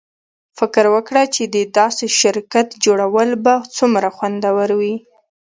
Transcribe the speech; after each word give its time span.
فکر 0.57 0.85
وکړه 0.95 1.23
چې 1.35 1.43
د 1.55 1.57
داسې 1.79 2.05
شرکت 2.21 2.67
جوړول 2.85 3.29
به 3.43 3.55
څومره 3.77 4.07
خوندور 4.15 4.69
وي 4.79 4.95